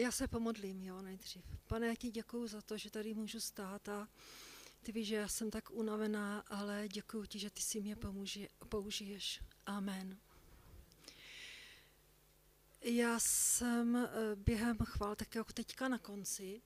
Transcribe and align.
Já 0.00 0.12
se 0.12 0.28
pomodlím, 0.28 0.82
jo, 0.82 1.02
nejdřív. 1.02 1.44
Pane, 1.66 1.86
já 1.86 1.94
ti 1.94 2.10
děkuji 2.10 2.46
za 2.46 2.62
to, 2.62 2.78
že 2.78 2.90
tady 2.90 3.14
můžu 3.14 3.40
stát 3.40 3.88
a 3.88 4.08
ty 4.82 4.92
víš, 4.92 5.08
že 5.08 5.14
já 5.14 5.28
jsem 5.28 5.50
tak 5.50 5.70
unavená, 5.70 6.40
ale 6.40 6.88
děkuji 6.88 7.24
ti, 7.24 7.38
že 7.38 7.50
ty 7.50 7.62
si 7.62 7.80
mě 7.80 7.96
pomůže, 7.96 8.48
použiješ. 8.68 9.42
Amen. 9.66 10.18
Já 12.80 13.18
jsem 13.20 13.96
eh, 13.96 14.08
během 14.36 14.78
chvál, 14.78 15.16
tak 15.16 15.34
jako 15.34 15.52
teďka 15.52 15.88
na 15.88 15.98
konci, 15.98 16.62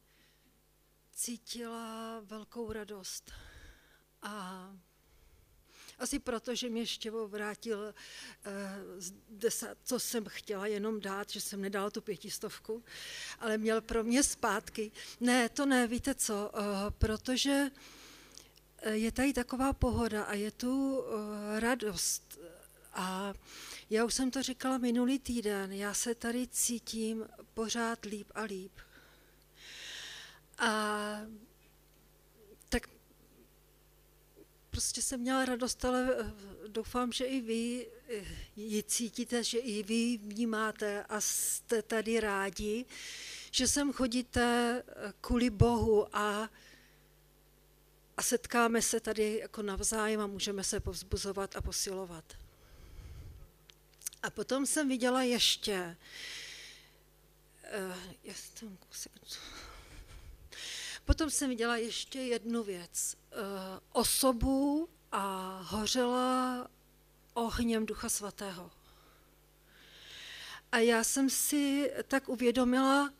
cítila 1.13 2.21
velkou 2.21 2.73
radost. 2.73 3.33
A 4.23 4.77
asi 5.99 6.19
proto, 6.19 6.55
že 6.55 6.69
mě 6.69 6.87
Štěvo 6.87 7.29
vrátil, 7.29 7.95
eh, 8.45 9.51
co 9.85 10.01
jsem 10.01 10.25
chtěla 10.29 10.67
jenom 10.67 11.01
dát, 11.01 11.31
že 11.31 11.41
jsem 11.41 11.61
nedala 11.61 11.91
tu 11.91 12.01
pětistovku, 12.01 12.85
ale 13.39 13.59
měl 13.59 13.81
pro 13.81 14.05
mě 14.05 14.23
zpátky. 14.23 14.93
Ne, 15.21 15.49
to 15.49 15.67
ne, 15.67 15.87
víte 15.87 16.15
co, 16.15 16.51
eh, 16.55 16.61
protože 16.99 17.71
je 18.91 19.13
tady 19.13 19.33
taková 19.33 19.73
pohoda 19.73 20.25
a 20.25 20.35
je 20.35 20.51
tu 20.51 21.05
radost. 21.59 22.39
A 22.93 23.35
já 23.91 24.05
už 24.05 24.15
jsem 24.15 24.31
to 24.31 24.43
říkala 24.43 24.79
minulý 24.79 25.19
týden, 25.19 25.73
já 25.73 25.95
se 25.95 26.15
tady 26.15 26.47
cítím 26.47 27.27
pořád 27.55 28.05
líp 28.05 28.31
a 28.35 28.43
líp. 28.43 28.73
A 30.59 31.21
tak 32.69 32.89
prostě 34.75 35.03
jsem 35.03 35.21
měla 35.21 35.45
radost, 35.45 35.85
ale 35.85 36.09
eh, 36.19 36.33
doufám, 36.69 37.13
že 37.13 37.25
i 37.25 37.41
vy 37.41 37.87
eh, 38.09 38.25
ji 38.57 38.83
cítíte, 38.83 39.45
že 39.45 39.59
i 39.59 39.83
vy 39.83 40.19
vnímáte 40.19 41.05
a 41.05 41.21
jste 41.21 41.83
tady 41.83 42.21
rádi, 42.21 42.85
že 43.51 43.69
sem 43.69 43.93
chodíte 43.93 44.43
eh, 44.87 45.13
kvůli 45.21 45.51
Bohu 45.51 46.17
a, 46.17 46.51
a 48.17 48.23
setkáme 48.23 48.83
se 48.83 49.01
tady 49.01 49.39
jako 49.39 49.63
navzájem 49.63 50.21
a 50.21 50.27
můžeme 50.27 50.65
se 50.65 50.81
povzbuzovat 50.81 51.57
a 51.57 51.61
posilovat. 51.61 52.25
A 54.23 54.31
potom 54.31 54.67
jsem 54.67 54.89
viděla 54.89 55.23
ještě, 55.23 55.97
uh, 57.79 58.33
potom 61.05 61.31
jsem 61.31 61.51
viděla 61.51 61.77
ještě 61.77 62.19
jednu 62.19 62.63
věc. 62.63 63.17
Uh, 63.35 63.41
osobu 63.93 64.89
a 65.13 65.59
hořela 65.65 66.69
ohněm 67.35 67.87
Ducha 67.87 68.09
Svatého. 68.09 68.71
A 70.73 70.79
já 70.79 71.05
jsem 71.05 71.31
si 71.31 71.93
tak 72.09 72.29
uvědomila, 72.29 73.13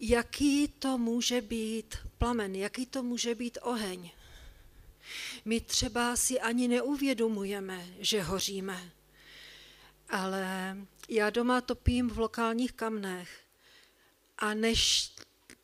jaký 0.00 0.68
to 0.68 0.98
může 0.98 1.40
být 1.40 1.96
plamen, 2.18 2.54
jaký 2.54 2.86
to 2.86 3.02
může 3.02 3.34
být 3.34 3.58
oheň. 3.62 4.10
My 5.44 5.60
třeba 5.60 6.16
si 6.16 6.40
ani 6.40 6.68
neuvědomujeme, 6.68 7.86
že 7.98 8.22
hoříme 8.22 8.92
ale 10.12 10.76
já 11.08 11.30
doma 11.30 11.60
topím 11.60 12.10
v 12.10 12.18
lokálních 12.18 12.72
kamnech 12.72 13.40
a 14.38 14.54
než 14.54 15.12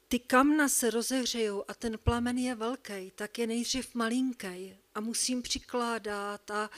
ty 0.08 0.18
kamna 0.18 0.68
se 0.68 0.90
rozehřejou 0.90 1.64
a 1.68 1.74
ten 1.74 1.98
plamen 1.98 2.38
je 2.38 2.54
velký, 2.54 3.12
tak 3.14 3.38
je 3.38 3.46
nejdřív 3.46 3.94
malinký 3.94 4.78
a 4.94 5.00
musím 5.00 5.42
přikládat 5.42 6.50
a 6.50 6.70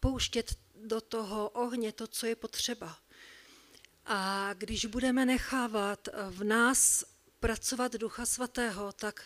pouštět 0.00 0.54
do 0.74 1.00
toho 1.00 1.48
ohně 1.48 1.92
to, 1.92 2.06
co 2.06 2.26
je 2.26 2.36
potřeba. 2.36 2.98
A 4.06 4.50
když 4.54 4.86
budeme 4.86 5.26
nechávat 5.26 6.08
v 6.30 6.44
nás 6.44 7.04
pracovat 7.40 7.92
Ducha 7.92 8.26
Svatého, 8.26 8.92
tak 8.92 9.22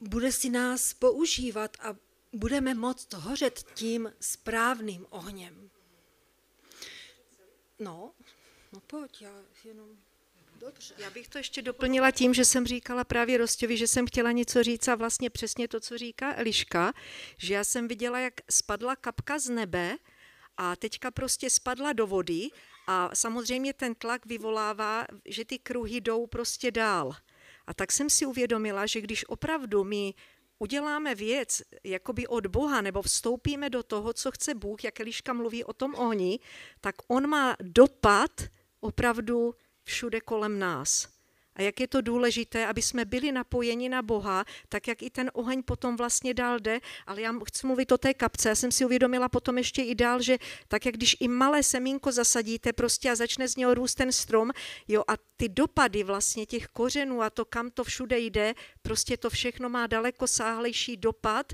bude 0.00 0.32
si 0.32 0.50
nás 0.50 0.94
používat 0.94 1.76
a 1.80 1.96
budeme 2.32 2.74
moct 2.74 3.12
hořet 3.12 3.64
tím 3.74 4.12
správným 4.20 5.06
ohněm. 5.10 5.70
No, 7.78 8.12
no 8.72 8.80
pojď, 8.80 9.22
já 9.22 9.42
jenom... 9.64 9.98
Dobře. 10.58 10.94
Já 10.98 11.10
bych 11.10 11.28
to 11.28 11.38
ještě 11.38 11.62
doplnila 11.62 12.10
tím, 12.10 12.34
že 12.34 12.44
jsem 12.44 12.66
říkala 12.66 13.04
právě 13.04 13.38
Rostovi, 13.38 13.76
že 13.76 13.88
jsem 13.88 14.06
chtěla 14.06 14.32
něco 14.32 14.62
říct 14.62 14.88
a 14.88 14.94
vlastně 14.94 15.30
přesně 15.30 15.68
to, 15.68 15.80
co 15.80 15.98
říká 15.98 16.34
Eliška, 16.36 16.92
že 17.38 17.54
já 17.54 17.64
jsem 17.64 17.88
viděla, 17.88 18.18
jak 18.18 18.34
spadla 18.50 18.96
kapka 18.96 19.38
z 19.38 19.48
nebe 19.48 19.96
a 20.56 20.76
teďka 20.76 21.10
prostě 21.10 21.50
spadla 21.50 21.92
do 21.92 22.06
vody 22.06 22.48
a 22.86 23.10
samozřejmě 23.14 23.72
ten 23.72 23.94
tlak 23.94 24.26
vyvolává, 24.26 25.06
že 25.24 25.44
ty 25.44 25.58
kruhy 25.58 26.00
jdou 26.00 26.26
prostě 26.26 26.70
dál. 26.70 27.12
A 27.66 27.74
tak 27.74 27.92
jsem 27.92 28.10
si 28.10 28.26
uvědomila, 28.26 28.86
že 28.86 29.00
když 29.00 29.28
opravdu 29.28 29.84
my 29.84 30.14
uděláme 30.58 31.14
věc 31.14 31.62
jakoby 31.84 32.26
od 32.26 32.46
Boha 32.46 32.80
nebo 32.80 33.02
vstoupíme 33.02 33.70
do 33.70 33.82
toho, 33.82 34.12
co 34.12 34.30
chce 34.30 34.54
Bůh, 34.54 34.84
jak 34.84 35.00
Eliška 35.00 35.32
mluví 35.32 35.64
o 35.64 35.72
tom 35.72 35.94
ohni, 35.94 36.40
tak 36.80 36.94
on 37.08 37.26
má 37.26 37.56
dopad 37.60 38.30
opravdu 38.80 39.54
všude 39.84 40.20
kolem 40.20 40.58
nás 40.58 41.14
a 41.56 41.62
jak 41.62 41.80
je 41.80 41.88
to 41.88 42.00
důležité, 42.00 42.66
aby 42.66 42.82
jsme 42.82 43.04
byli 43.04 43.32
napojeni 43.32 43.88
na 43.88 44.02
Boha, 44.02 44.44
tak 44.68 44.88
jak 44.88 45.02
i 45.02 45.10
ten 45.10 45.30
oheň 45.34 45.62
potom 45.62 45.96
vlastně 45.96 46.34
dál 46.34 46.60
jde. 46.60 46.80
Ale 47.06 47.20
já 47.20 47.34
chci 47.46 47.66
mluvit 47.66 47.92
o 47.92 47.98
té 47.98 48.14
kapce. 48.14 48.48
Já 48.48 48.54
jsem 48.54 48.72
si 48.72 48.84
uvědomila 48.84 49.28
potom 49.28 49.58
ještě 49.58 49.82
i 49.82 49.94
dál, 49.94 50.22
že 50.22 50.38
tak 50.68 50.86
jak 50.86 50.94
když 50.94 51.16
i 51.20 51.28
malé 51.28 51.62
semínko 51.62 52.12
zasadíte 52.12 52.72
prostě 52.72 53.10
a 53.10 53.14
začne 53.14 53.48
z 53.48 53.56
něho 53.56 53.74
růst 53.74 53.94
ten 53.94 54.12
strom, 54.12 54.50
jo, 54.88 55.02
a 55.08 55.12
ty 55.36 55.48
dopady 55.48 56.02
vlastně 56.02 56.46
těch 56.46 56.66
kořenů 56.66 57.22
a 57.22 57.30
to, 57.30 57.44
kam 57.44 57.70
to 57.70 57.84
všude 57.84 58.18
jde, 58.18 58.54
prostě 58.82 59.16
to 59.16 59.30
všechno 59.30 59.68
má 59.68 59.86
daleko 59.86 60.26
sáhlejší 60.26 60.96
dopad, 60.96 61.52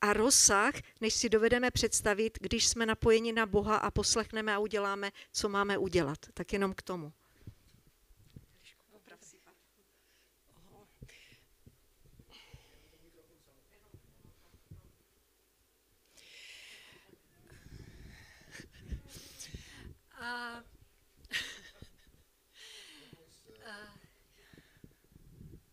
a 0.00 0.12
rozsah, 0.12 0.74
než 1.00 1.14
si 1.14 1.28
dovedeme 1.28 1.70
představit, 1.70 2.38
když 2.40 2.66
jsme 2.66 2.86
napojeni 2.86 3.32
na 3.32 3.46
Boha 3.46 3.76
a 3.76 3.90
poslechneme 3.90 4.54
a 4.54 4.58
uděláme, 4.58 5.10
co 5.32 5.48
máme 5.48 5.78
udělat. 5.78 6.18
Tak 6.34 6.52
jenom 6.52 6.74
k 6.74 6.82
tomu. 6.82 7.12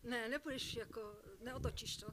Ne, 0.02 0.28
nepůjdeš 0.28 0.74
jako, 0.74 1.16
neotočíš 1.40 1.96
to. 1.96 2.06
A, 2.06 2.10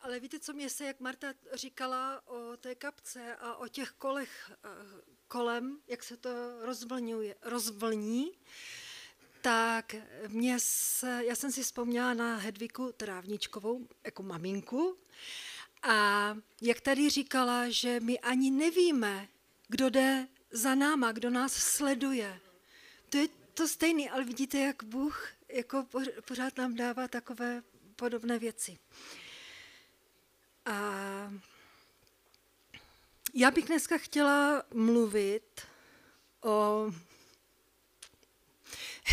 ale 0.00 0.20
víte, 0.20 0.38
co 0.38 0.52
mě 0.52 0.70
se, 0.70 0.84
jak 0.84 1.00
Marta 1.00 1.34
říkala 1.52 2.26
o 2.26 2.56
té 2.56 2.74
kapce 2.74 3.36
a 3.36 3.56
o 3.56 3.68
těch 3.68 3.90
kolech 3.90 4.52
kolem, 5.28 5.78
jak 5.88 6.02
se 6.02 6.16
to 6.16 6.30
rozvlňuje, 6.60 7.36
rozvlní, 7.42 8.32
tak 9.42 9.94
mě 10.28 10.56
se, 10.60 11.22
já 11.24 11.34
jsem 11.34 11.52
si 11.52 11.62
vzpomněla 11.62 12.14
na 12.14 12.36
Hedviku 12.36 12.92
Trávničkovou, 12.92 13.88
jako 14.04 14.22
maminku, 14.22 14.98
a 15.82 16.36
jak 16.62 16.80
tady 16.80 17.10
říkala, 17.10 17.68
že 17.68 18.00
my 18.00 18.18
ani 18.20 18.50
nevíme, 18.50 19.28
kdo 19.68 19.90
jde 19.90 20.28
za 20.54 20.74
náma, 20.74 21.12
kdo 21.12 21.30
nás 21.30 21.52
sleduje. 21.52 22.40
To 23.10 23.16
je 23.16 23.28
to 23.54 23.68
stejné, 23.68 24.10
ale 24.10 24.24
vidíte, 24.24 24.58
jak 24.58 24.82
Bůh 24.84 25.28
jako 25.48 25.86
pořád 26.24 26.56
nám 26.56 26.74
dává 26.74 27.08
takové 27.08 27.62
podobné 27.96 28.38
věci. 28.38 28.78
A 30.64 30.74
já 33.34 33.50
bych 33.50 33.64
dneska 33.64 33.98
chtěla 33.98 34.62
mluvit 34.74 35.60
o... 36.40 36.86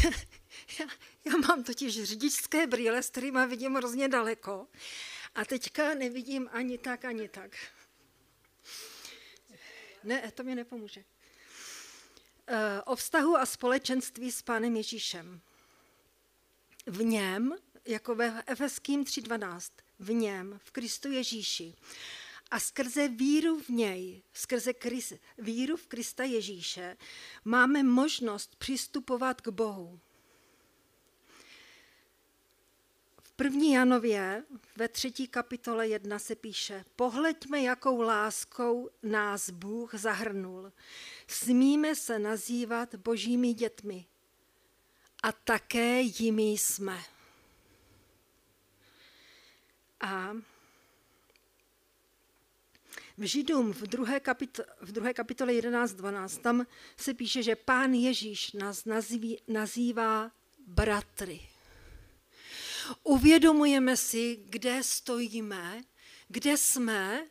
já, 0.79 0.85
já 1.25 1.37
mám 1.47 1.63
totiž 1.63 2.03
řidičské 2.03 2.67
brýle, 2.67 3.03
s 3.03 3.09
kterými 3.09 3.47
vidím 3.47 3.75
hrozně 3.75 4.07
daleko. 4.07 4.67
A 5.35 5.45
teďka 5.45 5.93
nevidím 5.93 6.49
ani 6.51 6.77
tak, 6.77 7.05
ani 7.05 7.29
tak. 7.29 7.51
Ne, 10.03 10.31
to 10.31 10.43
mi 10.43 10.55
nepomůže. 10.55 11.03
Eh, 12.47 12.81
o 12.85 12.95
vztahu 12.95 13.37
a 13.37 13.45
společenství 13.45 14.31
s 14.31 14.41
Pánem 14.41 14.75
Ježíšem. 14.75 15.41
V 16.85 17.03
něm, 17.03 17.55
jako 17.85 18.15
ve 18.15 18.43
Efeským 18.47 19.03
3.12, 19.03 19.71
v 19.99 20.11
něm, 20.11 20.59
v 20.63 20.71
Kristu 20.71 21.11
Ježíši, 21.11 21.75
a 22.51 22.59
skrze 22.59 23.07
víru 23.07 23.59
v 23.59 23.69
něj, 23.69 24.23
skrze 24.33 24.73
víru 25.37 25.77
v 25.77 25.87
Krista 25.87 26.23
Ježíše, 26.23 26.97
máme 27.45 27.83
možnost 27.83 28.55
přistupovat 28.55 29.41
k 29.41 29.47
Bohu. 29.47 29.99
První 33.41 33.71
Janově 33.71 34.43
ve 34.75 34.87
třetí 34.87 35.27
kapitole 35.27 35.87
jedna 35.87 36.19
se 36.19 36.35
píše, 36.35 36.85
pohleďme, 36.95 37.61
jakou 37.61 38.01
láskou 38.01 38.89
nás 39.03 39.49
Bůh 39.49 39.95
zahrnul. 39.95 40.71
Smíme 41.27 41.95
se 41.95 42.19
nazývat 42.19 42.95
božími 42.95 43.53
dětmi. 43.53 44.05
a 45.23 45.31
také 45.31 46.01
jimi 46.01 46.51
jsme. 46.51 47.03
A 50.01 50.33
v 53.17 53.23
Židům 53.23 53.73
v 53.73 53.81
druhé, 53.81 54.19
kapitole, 54.19 54.67
v 54.81 54.91
druhé 54.91 55.13
kapitole 55.13 55.53
11.12 55.53 56.41
tam 56.41 56.65
se 56.97 57.13
píše, 57.13 57.43
že 57.43 57.55
pán 57.55 57.93
Ježíš 57.93 58.53
nás 58.53 58.85
nazví, 58.85 59.41
nazývá 59.47 60.31
bratry. 60.67 61.50
Uvědomujeme 63.03 63.97
si, 63.97 64.39
kde 64.45 64.83
stojíme, 64.83 65.83
kde 66.27 66.57
jsme, 66.57 67.27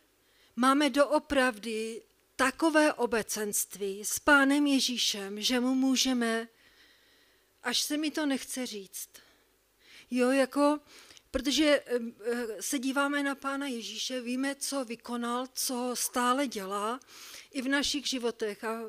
máme 0.55 0.89
doopravdy 0.89 2.01
takové 2.35 2.93
obecenství 2.93 4.05
s 4.05 4.19
pánem 4.19 4.67
Ježíšem, 4.67 5.41
že 5.41 5.59
mu 5.59 5.75
můžeme, 5.75 6.47
až 7.63 7.81
se 7.81 7.97
mi 7.97 8.11
to 8.11 8.25
nechce 8.25 8.65
říct. 8.65 9.09
Jo, 10.11 10.31
jako 10.31 10.79
Protože 11.31 11.83
eh, 11.85 12.61
se 12.61 12.79
díváme 12.79 13.23
na 13.23 13.35
Pána 13.35 13.67
Ježíše, 13.67 14.21
víme, 14.21 14.55
co 14.55 14.85
vykonal, 14.85 15.47
co 15.53 15.91
stále 15.93 16.47
dělá 16.47 16.99
i 17.51 17.61
v 17.61 17.67
našich 17.67 18.07
životech 18.07 18.63
a 18.63 18.81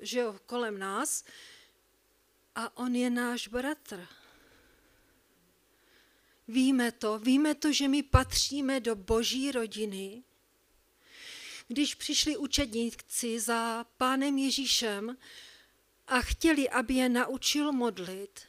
že 0.00 0.20
jo, 0.20 0.36
kolem 0.46 0.78
nás. 0.78 1.24
A 2.54 2.76
on 2.76 2.94
je 2.94 3.10
náš 3.10 3.48
bratr. 3.48 4.06
Víme 6.48 6.92
to, 6.92 7.18
víme 7.18 7.54
to, 7.54 7.72
že 7.72 7.88
my 7.88 8.02
patříme 8.02 8.80
do 8.80 8.96
boží 8.96 9.52
rodiny. 9.52 10.22
Když 11.68 11.94
přišli 11.94 12.36
učedníci 12.36 13.40
za 13.40 13.84
pánem 13.96 14.38
Ježíšem 14.38 15.16
a 16.06 16.20
chtěli, 16.20 16.70
aby 16.70 16.94
je 16.94 17.08
naučil 17.08 17.72
modlit, 17.72 18.40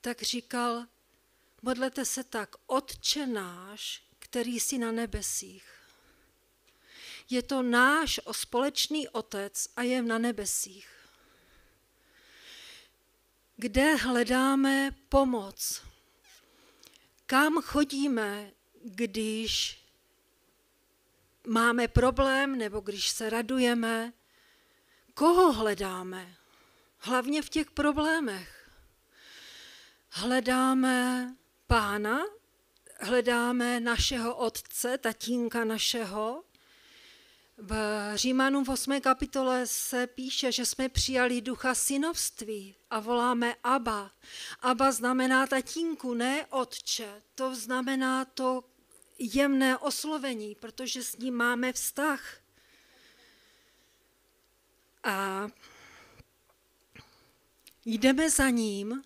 tak 0.00 0.22
říkal, 0.22 0.86
Modlete 1.64 2.04
se 2.04 2.24
tak, 2.24 2.56
Otče 2.66 3.26
náš, 3.26 4.02
který 4.18 4.60
jsi 4.60 4.78
na 4.78 4.92
nebesích. 4.92 5.64
Je 7.30 7.42
to 7.42 7.62
náš 7.62 8.20
společný 8.32 9.08
Otec 9.08 9.68
a 9.76 9.82
je 9.82 10.02
na 10.02 10.18
nebesích. 10.18 10.88
Kde 13.56 13.94
hledáme 13.94 14.90
pomoc? 15.08 15.82
Kam 17.26 17.62
chodíme, 17.62 18.50
když 18.84 19.80
máme 21.46 21.88
problém 21.88 22.58
nebo 22.58 22.80
když 22.80 23.08
se 23.08 23.30
radujeme? 23.30 24.12
Koho 25.14 25.52
hledáme? 25.52 26.34
Hlavně 26.98 27.42
v 27.42 27.48
těch 27.48 27.70
problémech. 27.70 28.70
Hledáme 30.10 31.28
pána, 31.66 32.20
hledáme 33.00 33.80
našeho 33.80 34.36
otce, 34.36 34.98
tatínka 34.98 35.64
našeho. 35.64 36.44
V 37.56 37.74
Římanům 38.14 38.64
v 38.64 38.68
8. 38.68 39.00
kapitole 39.00 39.66
se 39.66 40.06
píše, 40.06 40.52
že 40.52 40.66
jsme 40.66 40.88
přijali 40.88 41.40
ducha 41.40 41.74
synovství 41.74 42.76
a 42.90 43.00
voláme 43.00 43.54
Aba. 43.62 44.10
Aba 44.60 44.92
znamená 44.92 45.46
tatínku, 45.46 46.14
ne 46.14 46.46
otče. 46.46 47.22
To 47.34 47.54
znamená 47.54 48.24
to 48.24 48.64
jemné 49.18 49.78
oslovení, 49.78 50.54
protože 50.54 51.02
s 51.02 51.16
ním 51.16 51.34
máme 51.34 51.72
vztah. 51.72 52.40
A 55.04 55.48
jdeme 57.84 58.30
za 58.30 58.50
ním 58.50 59.02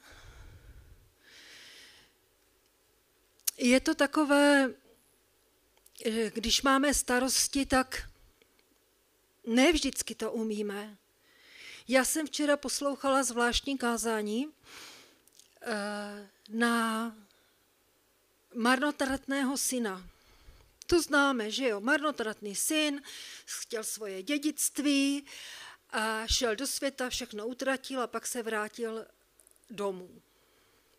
je 3.58 3.80
to 3.80 3.94
takové, 3.94 4.74
když 6.34 6.62
máme 6.62 6.94
starosti, 6.94 7.66
tak 7.66 8.07
ne 9.48 9.72
vždycky 9.72 10.14
to 10.14 10.32
umíme. 10.32 10.96
Já 11.88 12.04
jsem 12.04 12.26
včera 12.26 12.56
poslouchala 12.56 13.22
zvláštní 13.22 13.78
kázání 13.78 14.48
eh, 15.62 16.28
na 16.48 17.16
marnotratného 18.54 19.58
syna. 19.58 20.06
To 20.86 21.02
známe, 21.02 21.50
že 21.50 21.68
jo, 21.68 21.80
marnotratný 21.80 22.56
syn 22.56 23.02
chtěl 23.44 23.84
svoje 23.84 24.22
dědictví 24.22 25.26
a 25.90 26.26
šel 26.26 26.56
do 26.56 26.66
světa, 26.66 27.10
všechno 27.10 27.46
utratil 27.46 28.02
a 28.02 28.06
pak 28.06 28.26
se 28.26 28.42
vrátil 28.42 29.06
domů, 29.70 30.22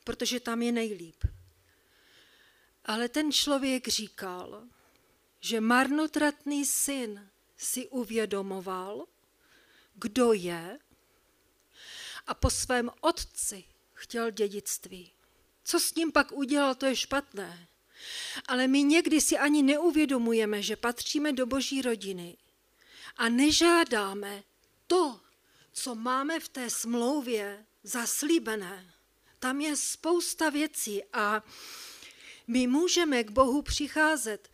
protože 0.03 0.39
tam 0.39 0.61
je 0.61 0.71
nejlíp. 0.71 1.23
Ale 2.85 3.09
ten 3.09 3.31
člověk 3.31 3.87
říkal, 3.87 4.63
že 5.39 5.61
marnotratný 5.61 6.65
syn 6.65 7.29
si 7.59 7.87
uvědomoval, 7.87 9.05
kdo 9.93 10.33
je 10.33 10.79
a 12.27 12.33
po 12.33 12.49
svém 12.49 12.91
otci 13.01 13.63
chtěl 13.93 14.31
dědictví. 14.31 15.11
Co 15.63 15.79
s 15.79 15.95
ním 15.95 16.11
pak 16.11 16.31
udělal, 16.31 16.75
to 16.75 16.85
je 16.85 16.95
špatné. 16.95 17.67
Ale 18.47 18.67
my 18.67 18.83
někdy 18.83 19.21
si 19.21 19.37
ani 19.37 19.63
neuvědomujeme, 19.63 20.61
že 20.61 20.75
patříme 20.75 21.33
do 21.33 21.45
boží 21.45 21.81
rodiny 21.81 22.37
a 23.17 23.29
nežádáme 23.29 24.43
to, 24.87 25.19
co 25.73 25.95
máme 25.95 26.39
v 26.39 26.49
té 26.49 26.69
smlouvě 26.69 27.65
zaslíbené. 27.83 28.93
Tam 29.39 29.61
je 29.61 29.75
spousta 29.75 30.49
věcí 30.49 31.03
a 31.13 31.43
my 32.47 32.67
můžeme 32.67 33.23
k 33.23 33.31
Bohu 33.31 33.61
přicházet. 33.61 34.51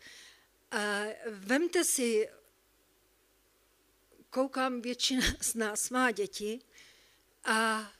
Vemte 1.30 1.84
si, 1.84 2.28
koukám, 4.30 4.80
většina 4.80 5.22
z 5.40 5.54
nás 5.54 5.90
má 5.90 6.10
děti 6.10 6.60
a 7.44 7.90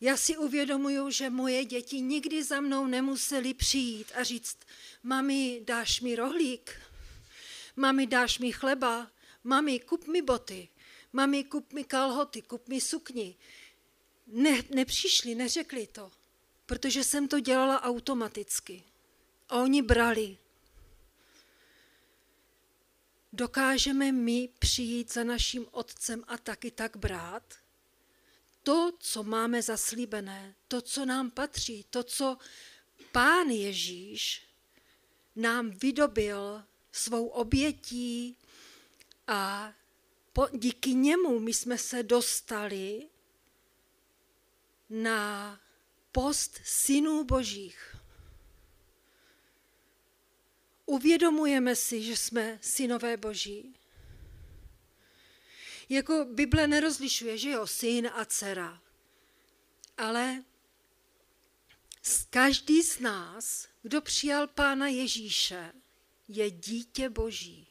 já 0.00 0.16
si 0.16 0.36
uvědomuju, 0.36 1.10
že 1.10 1.30
moje 1.30 1.64
děti 1.64 2.00
nikdy 2.00 2.44
za 2.44 2.60
mnou 2.60 2.86
nemuseli 2.86 3.54
přijít 3.54 4.12
a 4.14 4.22
říct, 4.22 4.58
mami, 5.02 5.62
dáš 5.64 6.00
mi 6.00 6.16
rohlík, 6.16 6.80
mami, 7.76 8.06
dáš 8.06 8.38
mi 8.38 8.52
chleba, 8.52 9.10
mami, 9.44 9.80
kup 9.80 10.06
mi 10.06 10.22
boty, 10.22 10.68
mami, 11.12 11.44
kup 11.44 11.72
mi 11.72 11.84
kalhoty, 11.84 12.42
kup 12.42 12.68
mi 12.68 12.80
sukni. 12.80 13.36
Ne, 14.26 14.62
nepřišli, 14.70 15.34
neřekli 15.34 15.86
to 15.86 16.12
protože 16.68 17.04
jsem 17.04 17.28
to 17.28 17.40
dělala 17.40 17.82
automaticky. 17.82 18.82
A 19.48 19.56
oni 19.56 19.82
brali. 19.82 20.38
Dokážeme 23.32 24.12
my 24.12 24.48
přijít 24.58 25.12
za 25.12 25.24
naším 25.24 25.66
otcem 25.70 26.24
a 26.26 26.38
taky 26.38 26.70
tak 26.70 26.96
brát? 26.96 27.54
To, 28.62 28.92
co 28.98 29.22
máme 29.22 29.62
zaslíbené, 29.62 30.54
to, 30.68 30.82
co 30.82 31.04
nám 31.04 31.30
patří, 31.30 31.86
to, 31.90 32.02
co 32.02 32.38
Pán 33.12 33.48
Ježíš 33.48 34.48
nám 35.36 35.70
vydobil 35.70 36.64
svou 36.92 37.26
obětí 37.26 38.36
a 39.26 39.72
po, 40.32 40.48
díky 40.52 40.94
němu 40.94 41.40
my 41.40 41.54
jsme 41.54 41.78
se 41.78 42.02
dostali 42.02 43.08
na 44.90 45.60
post 46.12 46.60
synů 46.64 47.24
božích. 47.24 47.97
Uvědomujeme 50.88 51.76
si, 51.76 52.02
že 52.02 52.16
jsme 52.16 52.58
synové 52.62 53.16
boží. 53.16 53.74
Jako 55.88 56.24
Bible 56.24 56.66
nerozlišuje, 56.66 57.38
že 57.38 57.50
jo, 57.50 57.66
syn 57.66 58.10
a 58.14 58.24
dcera. 58.24 58.82
Ale 59.96 60.44
každý 62.30 62.82
z 62.82 63.00
nás, 63.00 63.68
kdo 63.82 64.00
přijal 64.00 64.46
Pána 64.46 64.88
Ježíše, 64.88 65.72
je 66.28 66.50
dítě 66.50 67.08
Boží. 67.08 67.68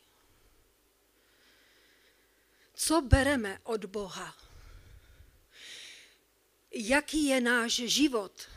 Co 2.73 3.01
bereme 3.01 3.59
od 3.63 3.85
Boha? 3.85 4.47
jaký 6.71 7.25
je 7.25 7.41
náš 7.41 7.73
život. 7.73 8.49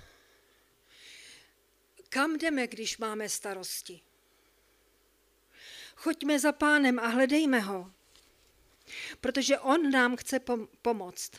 Kam 2.09 2.39
jdeme, 2.39 2.67
když 2.67 2.99
máme 2.99 3.29
starosti? 3.29 4.01
Choďme 5.97 6.39
za 6.39 6.53
pánem 6.53 6.99
a 6.99 7.07
hledejme 7.07 7.61
ho, 7.61 7.93
protože 9.21 9.59
on 9.59 9.91
nám 9.91 10.17
chce 10.17 10.41
pomoct. 10.83 11.31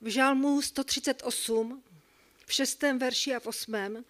V 0.00 0.08
žálmu 0.08 0.62
138, 0.62 1.82
v 2.46 2.52
šestém 2.52 2.98
verši 2.98 3.34
a 3.34 3.40
v 3.40 3.46
osmém 3.46 4.04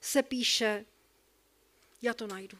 se 0.00 0.22
píše, 0.22 0.84
já 2.02 2.14
to 2.14 2.26
najdu. 2.26 2.58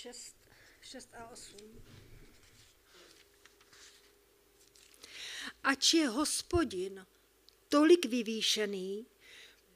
6, 0.00 0.36
6 0.80 1.08
a 1.14 1.28
8. 1.28 1.56
Ač 5.62 5.94
je 5.94 6.08
hospodin 6.08 7.06
tolik 7.68 8.06
vyvýšený, 8.06 9.06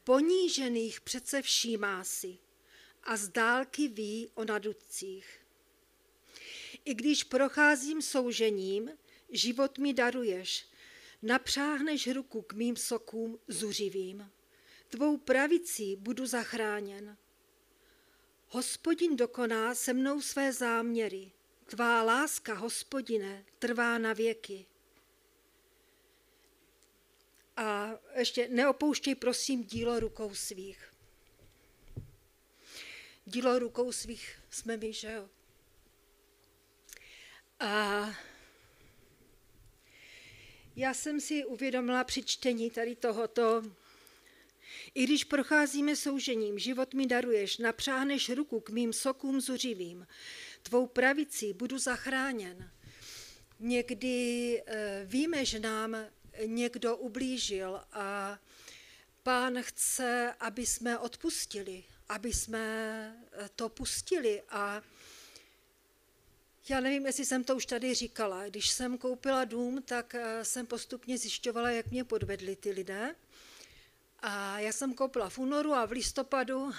ponížených 0.04 1.00
přece 1.00 1.42
všímá 1.42 2.04
si 2.04 2.38
a 3.02 3.16
z 3.16 3.28
dálky 3.28 3.88
ví 3.88 4.30
o 4.34 4.44
nadutcích. 4.44 5.40
I 6.84 6.94
když 6.94 7.24
procházím 7.24 8.02
soužením, 8.02 8.90
život 9.30 9.78
mi 9.78 9.92
daruješ, 9.94 10.66
napřáhneš 11.22 12.06
ruku 12.06 12.42
k 12.42 12.52
mým 12.52 12.76
sokům 12.76 13.38
zuřivým. 13.48 14.30
Tvou 14.88 15.16
pravicí 15.16 15.96
budu 15.96 16.26
zachráněn. 16.26 17.16
Hospodin 18.54 19.16
dokoná 19.16 19.74
se 19.74 19.92
mnou 19.92 20.20
své 20.20 20.52
záměry. 20.52 21.32
Tvá 21.64 22.02
láska, 22.02 22.54
hospodine, 22.54 23.44
trvá 23.58 23.98
na 23.98 24.12
věky. 24.12 24.66
A 27.56 27.90
ještě 28.16 28.48
neopouštěj 28.48 29.14
prosím 29.14 29.64
dílo 29.64 30.00
rukou 30.00 30.34
svých. 30.34 30.92
Dílo 33.24 33.58
rukou 33.58 33.92
svých 33.92 34.40
jsme 34.50 34.76
my, 34.76 34.92
že 34.92 35.12
jo? 35.12 35.28
A 37.60 38.06
já 40.76 40.94
jsem 40.94 41.20
si 41.20 41.44
uvědomila 41.44 42.04
při 42.04 42.22
čtení 42.22 42.70
tady 42.70 42.96
tohoto, 42.96 43.62
i 44.94 45.04
když 45.04 45.24
procházíme 45.24 45.96
soužením, 45.96 46.58
život 46.58 46.94
mi 46.94 47.06
daruješ, 47.06 47.58
napřáhneš 47.58 48.28
ruku 48.28 48.60
k 48.60 48.70
mým 48.70 48.92
sokům 48.92 49.40
zuřivým, 49.40 50.06
tvou 50.62 50.86
pravicí 50.86 51.52
budu 51.52 51.78
zachráněn. 51.78 52.70
Někdy 53.60 54.62
eh, 54.66 55.02
víme, 55.04 55.44
že 55.44 55.60
nám 55.60 55.96
někdo 56.46 56.96
ublížil 56.96 57.80
a 57.92 58.38
pán 59.22 59.62
chce, 59.62 60.34
aby 60.40 60.66
jsme 60.66 60.98
odpustili, 60.98 61.84
aby 62.08 62.32
jsme 62.32 62.58
eh, 63.32 63.48
to 63.56 63.68
pustili 63.68 64.42
a 64.48 64.82
já 66.68 66.80
nevím, 66.80 67.06
jestli 67.06 67.24
jsem 67.24 67.44
to 67.44 67.56
už 67.56 67.66
tady 67.66 67.94
říkala. 67.94 68.48
Když 68.48 68.70
jsem 68.70 68.98
koupila 68.98 69.44
dům, 69.44 69.82
tak 69.82 70.14
eh, 70.14 70.44
jsem 70.44 70.66
postupně 70.66 71.18
zjišťovala, 71.18 71.70
jak 71.70 71.86
mě 71.86 72.04
podvedli 72.04 72.56
ty 72.56 72.70
lidé. 72.70 73.14
A 74.26 74.58
já 74.58 74.72
jsem 74.72 74.94
koupila 74.94 75.28
v 75.28 75.38
únoru 75.38 75.74
a 75.74 75.86
v 75.86 75.90
listopadu 75.90 76.72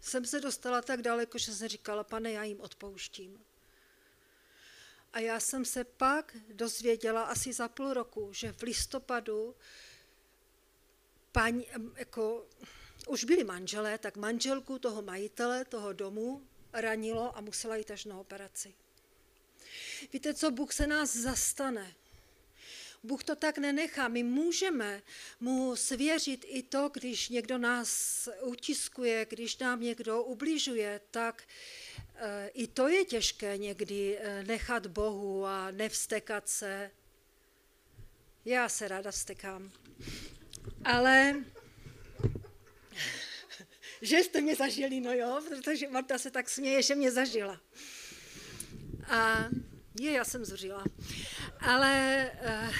jsem 0.00 0.24
se 0.24 0.40
dostala 0.40 0.82
tak 0.82 1.02
daleko, 1.02 1.38
že 1.38 1.54
jsem 1.54 1.68
říkala, 1.68 2.04
pane, 2.04 2.32
já 2.32 2.44
jim 2.44 2.60
odpouštím. 2.60 3.44
A 5.12 5.18
já 5.18 5.40
jsem 5.40 5.64
se 5.64 5.84
pak 5.84 6.36
dozvěděla 6.52 7.22
asi 7.22 7.52
za 7.52 7.68
půl 7.68 7.94
roku, 7.94 8.32
že 8.32 8.52
v 8.52 8.62
listopadu 8.62 9.54
paní, 11.32 11.66
jako, 11.94 12.46
už 13.08 13.24
byli 13.24 13.44
manželé, 13.44 13.98
tak 13.98 14.16
manželku 14.16 14.78
toho 14.78 15.02
majitele, 15.02 15.64
toho 15.64 15.92
domu, 15.92 16.46
ranilo 16.72 17.36
a 17.36 17.40
musela 17.40 17.76
jít 17.76 17.90
až 17.90 18.04
na 18.04 18.18
operaci. 18.18 18.74
Víte 20.12 20.34
co, 20.34 20.50
Bůh 20.50 20.72
se 20.72 20.86
nás 20.86 21.16
zastane. 21.16 21.94
Bůh 23.06 23.24
to 23.24 23.36
tak 23.36 23.58
nenechá. 23.58 24.08
My 24.08 24.22
můžeme 24.22 25.02
mu 25.40 25.76
svěřit 25.76 26.44
i 26.48 26.62
to, 26.62 26.90
když 26.92 27.28
někdo 27.28 27.58
nás 27.58 28.28
utiskuje, 28.42 29.26
když 29.30 29.58
nám 29.58 29.80
někdo 29.80 30.22
ubližuje, 30.22 31.00
tak 31.10 31.42
eh, 32.14 32.50
i 32.54 32.66
to 32.66 32.88
je 32.88 33.04
těžké 33.04 33.58
někdy 33.58 34.18
eh, 34.18 34.44
nechat 34.44 34.86
Bohu 34.86 35.46
a 35.46 35.70
nevstekat 35.70 36.48
se. 36.48 36.90
Já 38.44 38.68
se 38.68 38.88
ráda 38.88 39.10
vstekám. 39.10 39.72
Ale 40.84 41.44
že 44.02 44.18
jste 44.18 44.40
mě 44.40 44.56
zažili, 44.56 45.00
no 45.00 45.12
jo, 45.12 45.42
protože 45.48 45.88
Marta 45.88 46.18
se 46.18 46.30
tak 46.30 46.48
směje, 46.48 46.82
že 46.82 46.94
mě 46.94 47.12
zažila. 47.12 47.60
A 49.08 49.48
je, 50.00 50.12
já 50.12 50.24
jsem 50.24 50.44
zuřila. 50.44 50.84
Ale 51.60 52.30
uh, 52.42 52.74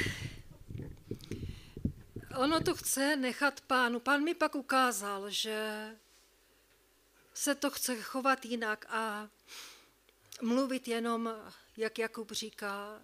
ono 2.36 2.60
to 2.60 2.74
chce 2.74 3.16
nechat 3.16 3.60
pánu. 3.60 4.00
Pán 4.00 4.22
mi 4.22 4.34
pak 4.34 4.54
ukázal, 4.54 5.30
že 5.30 5.90
se 7.34 7.54
to 7.54 7.70
chce 7.70 8.02
chovat 8.02 8.44
jinak 8.44 8.86
a 8.88 9.28
mluvit 10.42 10.88
jenom, 10.88 11.30
jak 11.76 11.98
Jakub 11.98 12.32
říká, 12.32 13.00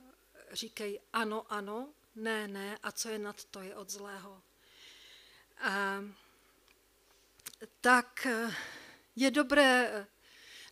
říkej 0.52 1.00
ano, 1.12 1.52
ano, 1.52 1.88
ne, 2.16 2.48
ne 2.48 2.78
a 2.82 2.92
co 2.92 3.08
je 3.08 3.18
nad 3.18 3.44
to, 3.44 3.62
je 3.62 3.76
od 3.76 3.90
zlého. 3.90 4.42
A 5.60 6.04
tak 7.80 8.26
eh, 8.26 8.54
je 9.16 9.30
dobré 9.30 9.90
eh, 9.92 10.06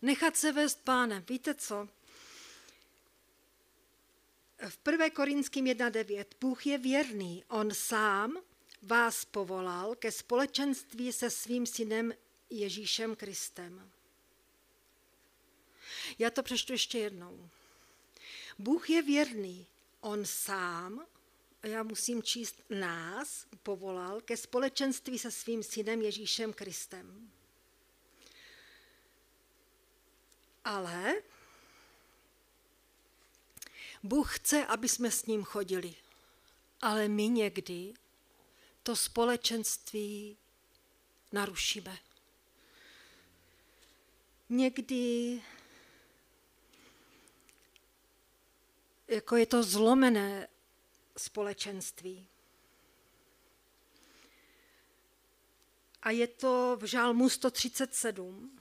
nechat 0.03 0.37
se 0.37 0.53
vést 0.53 0.85
pánem. 0.85 1.25
Víte 1.29 1.55
co? 1.55 1.89
V 4.69 4.79
1. 4.91 5.11
Korinským 5.11 5.65
1.9 5.65 6.25
Bůh 6.41 6.67
je 6.67 6.79
věrný, 6.79 7.45
on 7.49 7.75
sám 7.75 8.37
vás 8.83 9.25
povolal 9.25 9.95
ke 9.95 10.13
společenství 10.13 11.13
se 11.13 11.31
svým 11.31 11.67
synem 11.67 12.13
Ježíšem 12.51 13.17
Kristem. 13.17 13.91
Já 16.19 16.31
to 16.31 16.43
přečtu 16.43 16.73
ještě 16.73 16.99
jednou. 16.99 17.49
Bůh 18.59 18.91
je 18.91 19.03
věrný, 19.03 19.67
on 20.01 20.27
sám 20.27 21.07
a 21.63 21.67
já 21.67 21.83
musím 21.83 22.23
číst 22.23 22.63
nás, 22.71 23.47
povolal 23.63 24.21
ke 24.21 24.37
společenství 24.37 25.19
se 25.19 25.31
svým 25.31 25.63
synem 25.63 26.03
Ježíšem 26.03 26.53
Kristem. 26.53 27.31
Ale 30.65 31.15
Bůh 34.03 34.39
chce, 34.39 34.67
aby 34.67 34.89
jsme 34.89 35.11
s 35.11 35.27
ním 35.27 35.45
chodili. 35.45 35.95
Ale 36.81 37.09
my 37.09 37.29
někdy 37.29 37.95
to 38.83 38.97
společenství 38.97 40.37
narušíme. 41.33 41.99
Někdy 44.49 45.43
jako 49.09 49.37
je 49.37 49.47
to 49.47 49.63
zlomené 49.63 50.49
společenství. 51.17 52.27
A 56.03 56.11
je 56.11 56.27
to 56.27 56.77
v 56.81 56.85
žálmu 56.85 57.29
137 57.29 58.61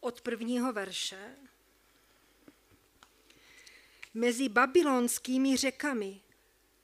od 0.00 0.20
prvního 0.20 0.72
verše. 0.72 1.36
Mezi 4.14 4.48
babylonskými 4.48 5.56
řekami, 5.56 6.20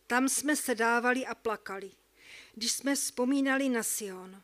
tam 0.07 0.29
jsme 0.29 0.57
se 0.57 0.75
dávali 0.75 1.27
a 1.27 1.35
plakali, 1.35 1.91
když 2.55 2.73
jsme 2.73 2.95
vzpomínali 2.95 3.69
na 3.69 3.83
Sion. 3.83 4.43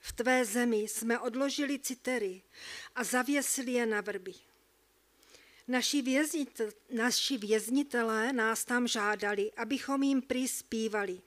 V 0.00 0.12
tvé 0.12 0.44
zemi 0.44 0.76
jsme 0.76 1.18
odložili 1.18 1.78
citery 1.78 2.42
a 2.94 3.04
zavěsili 3.04 3.72
je 3.72 3.86
na 3.86 4.00
vrby. 4.00 4.34
Naši, 5.68 6.02
věznit, 6.02 6.60
naši 6.90 7.38
věznitelé 7.38 8.32
nás 8.32 8.64
tam 8.64 8.88
žádali, 8.88 9.52
abychom 9.52 10.02
jim 10.02 10.22
přispívali. 10.22 11.20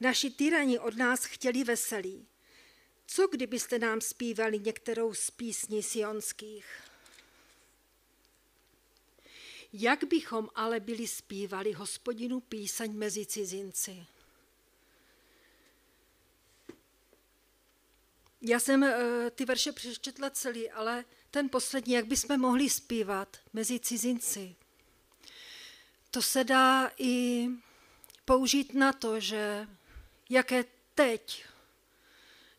Naši 0.00 0.30
tyrani 0.30 0.78
od 0.78 0.96
nás 0.96 1.24
chtěli 1.24 1.64
veselí. 1.64 2.26
Co 3.06 3.26
kdybyste 3.26 3.78
nám 3.78 4.00
zpívali 4.00 4.58
některou 4.58 5.14
z 5.14 5.30
písní 5.30 5.82
sionských? 5.82 6.91
Jak 9.72 10.04
bychom 10.04 10.48
ale 10.54 10.80
byli 10.80 11.06
zpívali 11.08 11.72
hospodinu 11.72 12.40
písaň 12.40 12.92
mezi 12.92 13.26
cizinci? 13.26 14.06
Já 18.40 18.60
jsem 18.60 18.82
eh, 18.82 19.30
ty 19.30 19.44
verše 19.44 19.72
přečetla 19.72 20.30
celý, 20.30 20.70
ale 20.70 21.04
ten 21.30 21.48
poslední, 21.48 21.92
jak 21.92 22.06
bychom 22.06 22.40
mohli 22.40 22.70
zpívat 22.70 23.36
mezi 23.52 23.80
cizinci. 23.80 24.56
To 26.10 26.22
se 26.22 26.44
dá 26.44 26.90
i 26.98 27.48
použít 28.24 28.74
na 28.74 28.92
to, 28.92 29.20
že 29.20 29.68
jaké 30.30 30.64
teď, 30.94 31.44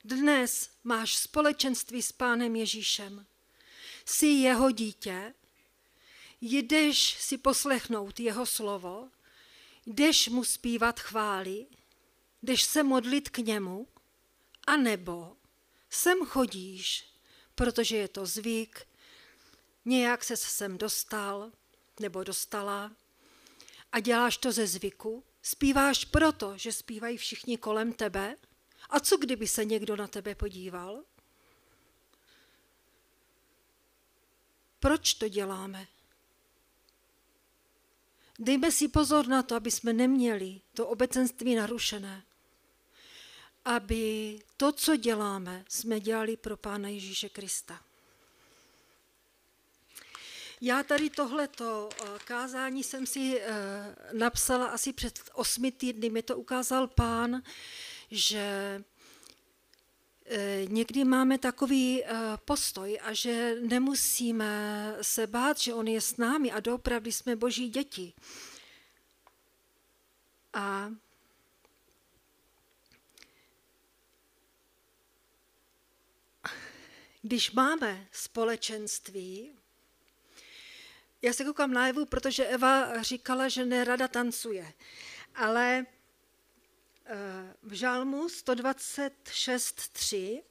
dnes 0.03 0.69
máš 0.83 1.17
společenství 1.17 2.01
s 2.01 2.11
Pánem 2.11 2.55
Ježíšem, 2.55 3.25
jsi 4.05 4.27
jeho 4.27 4.71
dítě, 4.71 5.33
jdeš 6.45 7.17
si 7.19 7.37
poslechnout 7.37 8.19
jeho 8.19 8.45
slovo, 8.45 9.09
jdeš 9.85 10.27
mu 10.27 10.43
zpívat 10.43 10.99
chvály, 10.99 11.65
jdeš 12.43 12.63
se 12.63 12.83
modlit 12.83 13.29
k 13.29 13.37
němu, 13.37 13.87
anebo 14.67 15.37
sem 15.89 16.25
chodíš 16.25 17.13
protože 17.55 17.97
je 17.97 18.07
to 18.07 18.25
zvyk, 18.25 18.87
nějak 19.85 20.23
se 20.23 20.37
sem 20.37 20.77
dostal 20.77 21.51
nebo 21.99 22.23
dostala 22.23 22.91
a 23.91 23.99
děláš 23.99 24.37
to 24.37 24.51
ze 24.51 24.67
zvyku. 24.67 25.23
Zpíváš 25.41 26.05
proto, 26.05 26.57
že 26.57 26.71
zpívají 26.71 27.17
všichni 27.17 27.57
kolem 27.57 27.93
tebe. 27.93 28.37
A 28.89 28.99
co 28.99 29.17
kdyby 29.17 29.47
se 29.47 29.65
někdo 29.65 29.95
na 29.95 30.07
tebe 30.07 30.35
podíval? 30.35 31.03
Proč 34.79 35.13
to 35.13 35.27
děláme? 35.27 35.87
Dejme 38.39 38.71
si 38.71 38.87
pozor 38.87 39.27
na 39.27 39.43
to, 39.43 39.55
aby 39.55 39.71
jsme 39.71 39.93
neměli 39.93 40.61
to 40.73 40.87
obecenství 40.87 41.55
narušené. 41.55 42.23
Aby 43.65 44.39
to, 44.57 44.71
co 44.71 44.95
děláme, 44.95 45.65
jsme 45.69 45.99
dělali 45.99 46.37
pro 46.37 46.57
Pána 46.57 46.89
Ježíše 46.89 47.29
Krista. 47.29 47.81
Já 50.61 50.83
tady 50.83 51.09
tohleto 51.09 51.89
eh, 51.91 52.19
kázání 52.25 52.83
jsem 52.83 53.05
si 53.05 53.41
eh, 53.41 53.95
napsala 54.13 54.65
asi 54.67 54.93
před 54.93 55.19
osmi 55.33 55.71
týdny. 55.71 56.09
Mi 56.09 56.21
to 56.23 56.37
ukázal 56.37 56.87
pán, 56.87 57.43
že 58.11 58.83
někdy 60.67 61.03
máme 61.03 61.37
takový 61.37 62.03
postoj 62.45 62.99
a 63.03 63.13
že 63.13 63.55
nemusíme 63.61 64.47
se 65.01 65.27
bát, 65.27 65.59
že 65.59 65.73
on 65.73 65.87
je 65.87 66.01
s 66.01 66.17
námi 66.17 66.51
a 66.51 66.59
doopravdy 66.59 67.11
jsme 67.11 67.35
boží 67.35 67.69
děti. 67.69 68.13
A 70.53 70.91
když 77.21 77.51
máme 77.51 78.07
společenství, 78.11 79.55
já 81.21 81.33
se 81.33 81.43
koukám 81.43 81.73
najevu, 81.73 82.05
protože 82.05 82.45
Eva 82.45 83.01
říkala, 83.01 83.49
že 83.49 83.65
nerada 83.65 84.07
tancuje. 84.07 84.73
Ale 85.35 85.85
eh, 85.85 86.02
v 87.63 87.73
žálmu 87.73 88.27
126.3 88.27 90.41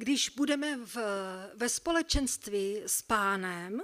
když 0.00 0.28
budeme 0.28 0.76
v, 0.76 0.96
ve 1.54 1.68
společenství 1.68 2.82
s 2.86 3.02
pánem, 3.02 3.82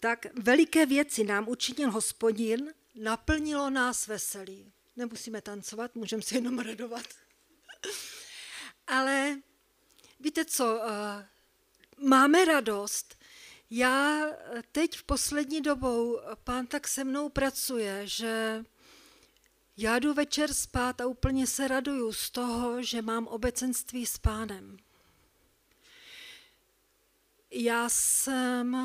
tak 0.00 0.26
veliké 0.34 0.86
věci 0.86 1.24
nám 1.24 1.48
učinil 1.48 1.90
hospodin, 1.90 2.74
naplnilo 2.94 3.70
nás 3.70 4.06
veselí. 4.06 4.72
Nemusíme 4.96 5.40
tancovat, 5.40 5.94
můžeme 5.94 6.22
si 6.22 6.34
jenom 6.34 6.58
radovat. 6.58 7.06
Ale 8.86 9.36
víte 10.20 10.44
co, 10.44 10.80
eh, 10.82 11.28
máme 11.98 12.44
radost. 12.44 13.18
Já 13.70 14.26
teď 14.72 14.96
v 14.96 15.02
poslední 15.02 15.60
dobou, 15.60 16.20
pán 16.44 16.66
tak 16.66 16.88
se 16.88 17.04
mnou 17.04 17.28
pracuje, 17.28 18.06
že 18.06 18.64
já 19.76 19.98
jdu 19.98 20.14
večer 20.14 20.54
spát 20.54 21.00
a 21.00 21.06
úplně 21.06 21.46
se 21.46 21.68
raduju 21.68 22.12
z 22.12 22.30
toho, 22.30 22.82
že 22.82 23.02
mám 23.02 23.26
obecenství 23.26 24.06
s 24.06 24.18
pánem. 24.18 24.76
Já 27.50 27.88
jsem 27.88 28.76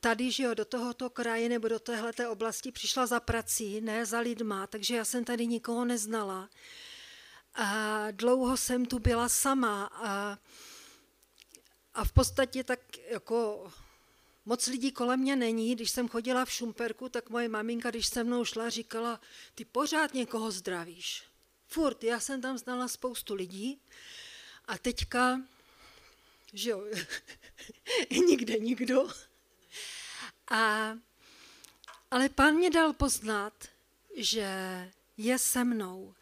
tady, 0.00 0.30
že 0.30 0.42
jo, 0.42 0.54
do 0.54 0.64
tohoto 0.64 1.10
kraje 1.10 1.48
nebo 1.48 1.68
do 1.68 1.78
téhleté 1.78 2.28
oblasti 2.28 2.72
přišla 2.72 3.06
za 3.06 3.20
prací, 3.20 3.80
ne 3.80 4.06
za 4.06 4.20
lidma, 4.20 4.66
takže 4.66 4.96
já 4.96 5.04
jsem 5.04 5.24
tady 5.24 5.46
nikoho 5.46 5.84
neznala. 5.84 6.48
A 7.54 8.06
dlouho 8.10 8.56
jsem 8.56 8.86
tu 8.86 8.98
byla 8.98 9.28
sama 9.28 9.84
a, 9.84 10.38
a 11.94 12.04
v 12.04 12.12
podstatě 12.12 12.64
tak 12.64 12.80
jako 12.98 13.70
moc 14.44 14.66
lidí 14.66 14.92
kolem 14.92 15.20
mě 15.20 15.36
není. 15.36 15.74
Když 15.74 15.90
jsem 15.90 16.08
chodila 16.08 16.44
v 16.44 16.52
Šumperku, 16.52 17.08
tak 17.08 17.30
moje 17.30 17.48
maminka, 17.48 17.90
když 17.90 18.06
se 18.06 18.24
mnou 18.24 18.44
šla, 18.44 18.70
říkala, 18.70 19.20
ty 19.54 19.64
pořád 19.64 20.14
někoho 20.14 20.50
zdravíš. 20.50 21.24
Furt, 21.68 22.04
já 22.04 22.20
jsem 22.20 22.40
tam 22.40 22.58
znala 22.58 22.88
spoustu 22.88 23.34
lidí 23.34 23.80
a 24.64 24.78
teďka, 24.78 25.40
že 26.52 26.70
jo, 26.70 26.84
nikde 28.10 28.58
nikdo. 28.58 29.08
A, 30.48 30.92
ale 32.10 32.28
pán 32.28 32.54
mě 32.54 32.70
dal 32.70 32.92
poznat, 32.92 33.68
že 34.16 34.46
je 35.16 35.38
se 35.38 35.64
mnou. 35.64 36.14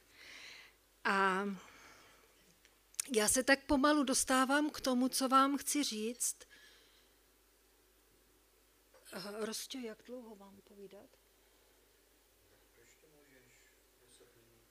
A 1.05 1.45
já 3.17 3.29
se 3.29 3.43
tak 3.43 3.65
pomalu 3.65 4.05
dostávám 4.05 4.71
k 4.71 4.81
tomu, 4.81 5.09
co 5.09 5.29
vám 5.29 5.59
chci 5.59 5.83
říct. 5.83 6.37
Rostě, 9.39 9.79
jak 9.79 10.03
dlouho 10.07 10.37
mám 10.37 10.61
povídat? 10.61 11.07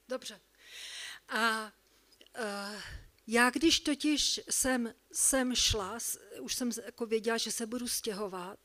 Dobře. 0.07 0.41
A 1.27 1.65
uh, 1.65 2.81
já 3.27 3.49
když 3.49 3.79
totiž 3.79 4.41
jsem, 4.49 4.93
jsem 5.11 5.55
šla, 5.55 5.97
už 6.41 6.55
jsem 6.55 6.71
jako 6.85 7.05
věděla, 7.05 7.37
že 7.37 7.51
se 7.51 7.65
budu 7.65 7.87
stěhovat, 7.87 8.59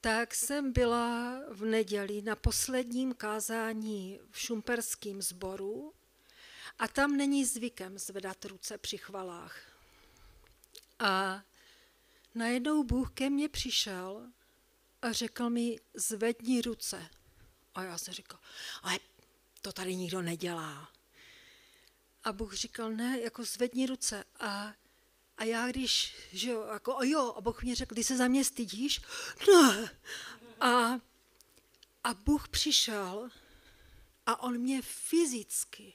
tak 0.00 0.34
jsem 0.34 0.72
byla 0.72 1.40
v 1.48 1.64
neděli 1.64 2.22
na 2.22 2.36
posledním 2.36 3.14
kázání 3.14 4.20
v 4.30 4.40
šumperském 4.40 5.22
sboru 5.22 5.94
a 6.78 6.88
tam 6.88 7.16
není 7.16 7.44
zvykem 7.44 7.98
zvedat 7.98 8.44
ruce 8.44 8.78
při 8.78 8.98
chvalách. 8.98 9.56
A 10.98 11.42
najednou 12.34 12.84
Bůh 12.84 13.10
ke 13.10 13.30
mně 13.30 13.48
přišel 13.48 14.32
a 15.02 15.12
řekl 15.12 15.50
mi, 15.50 15.76
zvedni 15.94 16.62
ruce. 16.62 17.08
A 17.74 17.82
já 17.82 17.98
jsem 17.98 18.14
říkal, 18.14 18.40
ale 18.82 18.98
to 19.62 19.72
tady 19.72 19.96
nikdo 19.96 20.22
nedělá. 20.22 20.92
A 22.24 22.32
Bůh 22.32 22.54
říkal, 22.54 22.90
ne, 22.90 23.20
jako 23.20 23.44
zvedni 23.44 23.86
ruce. 23.86 24.24
A 24.40 24.74
a 25.38 25.44
já 25.44 25.68
když, 25.68 26.14
že 26.32 26.50
jo, 26.50 26.66
jako 26.72 26.98
a 26.98 27.04
jo, 27.04 27.34
a 27.36 27.40
Bůh 27.40 27.62
mě 27.62 27.74
řekl, 27.74 27.94
ty 27.94 28.04
se 28.04 28.16
za 28.16 28.28
mě 28.28 28.44
stydíš? 28.44 29.00
Ne. 29.52 29.90
A, 30.60 31.00
a 32.04 32.14
Bůh 32.14 32.48
přišel 32.48 33.28
a 34.26 34.42
on 34.42 34.58
mě 34.58 34.82
fyzicky 34.82 35.94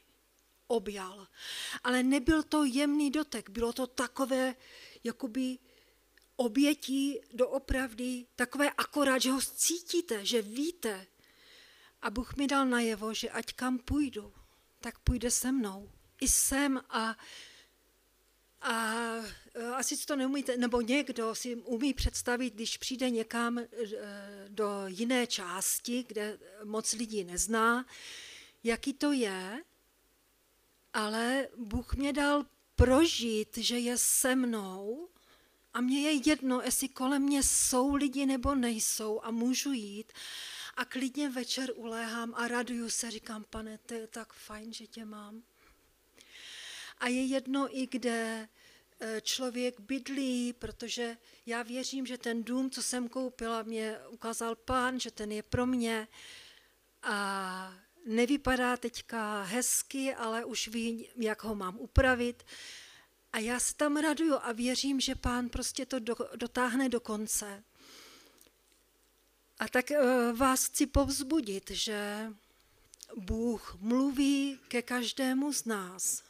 objal. 0.67 1.27
Ale 1.83 2.03
nebyl 2.03 2.43
to 2.43 2.63
jemný 2.63 3.11
dotek, 3.11 3.49
bylo 3.49 3.73
to 3.73 3.87
takové, 3.87 4.55
jakoby 5.03 5.57
obětí 6.35 7.19
doopravdy, 7.33 8.25
takové 8.35 8.71
akorát, 8.71 9.21
že 9.21 9.31
ho 9.31 9.41
cítíte, 9.41 10.25
že 10.25 10.41
víte. 10.41 11.07
A 12.01 12.09
Bůh 12.09 12.35
mi 12.35 12.47
dal 12.47 12.65
najevo, 12.65 13.13
že 13.13 13.29
ať 13.29 13.53
kam 13.53 13.79
půjdu, 13.79 14.33
tak 14.79 14.99
půjde 14.99 15.31
se 15.31 15.51
mnou. 15.51 15.91
I 16.21 16.27
sem 16.27 16.81
a 16.89 17.17
a 18.61 18.95
e, 19.55 19.65
asi 19.65 19.97
si 19.97 20.05
to 20.05 20.15
neumíte, 20.15 20.57
nebo 20.57 20.81
někdo 20.81 21.35
si 21.35 21.55
umí 21.55 21.93
představit, 21.93 22.53
když 22.53 22.77
přijde 22.77 23.09
někam 23.09 23.57
e, 23.57 23.67
do 24.47 24.83
jiné 24.87 25.27
části, 25.27 26.05
kde 26.07 26.39
moc 26.63 26.93
lidí 26.93 27.23
nezná, 27.23 27.85
jaký 28.63 28.93
to 28.93 29.11
je, 29.11 29.63
ale 30.97 31.47
Bůh 31.57 31.95
mě 31.95 32.13
dal 32.13 32.45
prožít, 32.75 33.57
že 33.57 33.79
je 33.79 33.97
se 33.97 34.35
mnou 34.35 35.09
a 35.73 35.81
mně 35.81 36.01
je 36.01 36.29
jedno, 36.29 36.61
jestli 36.61 36.89
kolem 36.89 37.21
mě 37.21 37.43
jsou 37.43 37.95
lidi 37.95 38.25
nebo 38.25 38.55
nejsou 38.55 39.21
a 39.23 39.31
můžu 39.31 39.71
jít 39.71 40.13
a 40.77 40.85
klidně 40.85 41.29
večer 41.29 41.71
uléhám 41.75 42.33
a 42.35 42.47
raduju 42.47 42.89
se, 42.89 43.11
říkám, 43.11 43.43
pane, 43.49 43.77
to 43.77 43.93
je 43.93 44.07
tak 44.07 44.33
fajn, 44.33 44.73
že 44.73 44.87
tě 44.87 45.05
mám. 45.05 45.43
A 46.97 47.07
je 47.07 47.25
jedno 47.25 47.77
i 47.77 47.87
kde 47.87 48.49
eh, 48.99 49.21
člověk 49.21 49.79
bydlí, 49.79 50.53
protože 50.53 51.17
já 51.45 51.63
věřím, 51.63 52.05
že 52.05 52.17
ten 52.17 52.43
dům, 52.43 52.69
co 52.69 52.83
jsem 52.83 53.09
koupila, 53.09 53.63
mě 53.63 53.97
ukázal 54.09 54.55
pán, 54.55 54.99
že 54.99 55.11
ten 55.11 55.31
je 55.31 55.43
pro 55.43 55.65
mě. 55.65 56.07
A 57.03 57.86
nevypadá 58.07 58.77
teďka 58.77 59.41
hezky, 59.41 60.15
ale 60.15 60.45
už 60.45 60.67
vím, 60.67 61.05
jak 61.15 61.43
ho 61.43 61.55
mám 61.55 61.77
upravit. 61.77 62.43
A 63.33 63.39
já 63.39 63.59
se 63.59 63.75
tam 63.75 63.97
raduju 63.97 64.35
a 64.41 64.51
věřím, 64.51 64.99
že 64.99 65.15
pán 65.15 65.49
prostě 65.49 65.85
to 65.85 65.99
do, 65.99 66.15
dotáhne 66.35 66.89
do 66.89 66.99
konce. 66.99 67.63
A 69.59 69.67
tak 69.67 69.91
eh, 69.91 70.33
vás 70.33 70.65
chci 70.65 70.85
povzbudit, 70.85 71.69
že 71.71 72.31
Bůh 73.15 73.77
mluví 73.79 74.59
ke 74.67 74.81
každému 74.81 75.53
z 75.53 75.65
nás 75.65 76.23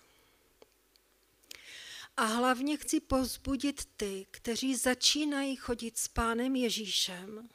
A 2.18 2.26
hlavně 2.26 2.78
chci 2.78 3.00
pozbudit 3.00 3.86
ty, 3.98 4.26
kteří 4.32 4.76
začínají 4.76 5.56
chodit 5.56 5.98
s 5.98 6.08
pánem 6.08 6.56
Ježíšem, 6.56 7.50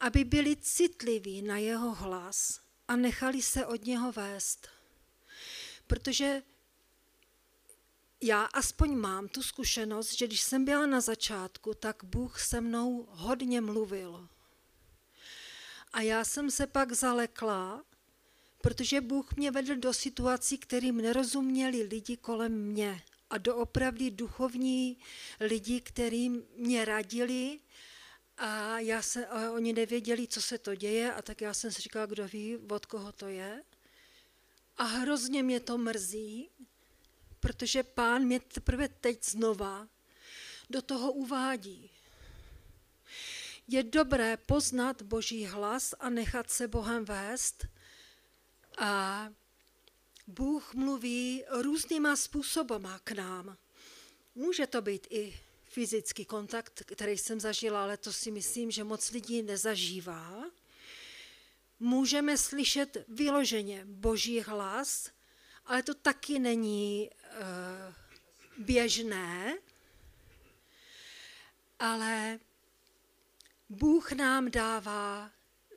aby 0.00 0.24
byli 0.24 0.56
citliví 0.56 1.42
na 1.42 1.58
jeho 1.58 1.94
hlas 1.94 2.67
a 2.88 2.96
nechali 2.96 3.42
se 3.42 3.66
od 3.66 3.84
něho 3.84 4.12
vést. 4.12 4.68
Protože 5.86 6.42
já 8.20 8.42
aspoň 8.42 8.96
mám 8.96 9.28
tu 9.28 9.42
zkušenost, 9.42 10.12
že 10.12 10.26
když 10.26 10.40
jsem 10.40 10.64
byla 10.64 10.86
na 10.86 11.00
začátku, 11.00 11.74
tak 11.74 12.04
Bůh 12.04 12.40
se 12.40 12.60
mnou 12.60 13.06
hodně 13.10 13.60
mluvil. 13.60 14.28
A 15.92 16.00
já 16.00 16.24
jsem 16.24 16.50
se 16.50 16.66
pak 16.66 16.92
zalekla, 16.92 17.84
protože 18.62 19.00
Bůh 19.00 19.36
mě 19.36 19.50
vedl 19.50 19.76
do 19.76 19.92
situací, 19.94 20.58
kterým 20.58 20.96
nerozuměli 20.96 21.82
lidi 21.82 22.16
kolem 22.16 22.52
mě 22.52 23.02
a 23.30 23.38
do 23.38 23.56
opravdu 23.56 24.10
duchovní 24.10 24.98
lidi, 25.40 25.80
kteří 25.80 26.30
mě 26.56 26.84
radili 26.84 27.60
a, 28.38 28.78
já 28.78 29.02
se, 29.02 29.26
a 29.26 29.52
oni 29.52 29.72
nevěděli, 29.72 30.26
co 30.26 30.42
se 30.42 30.58
to 30.58 30.74
děje 30.74 31.12
a 31.12 31.22
tak 31.22 31.40
já 31.40 31.54
jsem 31.54 31.72
si 31.72 31.82
říkala, 31.82 32.06
kdo 32.06 32.28
ví, 32.28 32.56
od 32.56 32.86
koho 32.86 33.12
to 33.12 33.28
je. 33.28 33.62
A 34.76 34.84
hrozně 34.84 35.42
mě 35.42 35.60
to 35.60 35.78
mrzí, 35.78 36.50
protože 37.40 37.82
pán 37.82 38.22
mě 38.24 38.40
teprve 38.40 38.88
teď 38.88 39.24
znova 39.24 39.88
do 40.70 40.82
toho 40.82 41.12
uvádí. 41.12 41.90
Je 43.68 43.82
dobré 43.82 44.36
poznat 44.36 45.02
Boží 45.02 45.46
hlas 45.46 45.94
a 46.00 46.10
nechat 46.10 46.50
se 46.50 46.68
Bohem 46.68 47.04
vést. 47.04 47.66
A 48.78 49.28
Bůh 50.26 50.74
mluví 50.74 51.44
různýma 51.50 52.16
způsobama 52.16 52.98
k 53.04 53.12
nám. 53.12 53.56
Může 54.34 54.66
to 54.66 54.82
být 54.82 55.06
i 55.10 55.40
fyzický 55.78 56.24
kontakt, 56.24 56.82
který 56.86 57.18
jsem 57.18 57.40
zažila, 57.40 57.82
ale 57.82 57.96
to 57.96 58.12
si 58.12 58.30
myslím, 58.30 58.70
že 58.70 58.84
moc 58.84 59.10
lidí 59.10 59.42
nezažívá. 59.42 60.44
Můžeme 61.80 62.38
slyšet 62.38 62.96
vyloženě 63.08 63.84
Boží 63.84 64.40
hlas, 64.40 65.10
ale 65.66 65.82
to 65.82 65.94
taky 65.94 66.38
není 66.38 67.10
uh, 67.10 68.64
běžné. 68.64 69.58
Ale 71.78 72.38
Bůh 73.68 74.12
nám 74.12 74.50
dává 74.50 75.30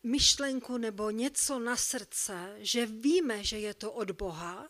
myšlenku 0.04 0.78
nebo 0.78 1.10
něco 1.10 1.60
na 1.60 1.78
srdce, 1.78 2.56
že 2.58 2.86
víme, 2.86 3.44
že 3.44 3.60
je 3.60 3.74
to 3.74 3.92
od 3.92 4.12
Boha 4.12 4.68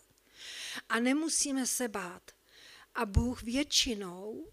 a 0.88 1.00
nemusíme 1.00 1.66
se 1.66 1.88
bát. 1.88 2.22
A 2.94 3.06
Bůh 3.06 3.42
většinou 3.42 4.52